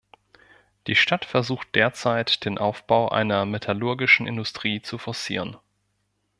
[0.87, 5.57] Die Stadt versucht derzeit, den Aufbau einer metallurgischen Industrie zu forcieren.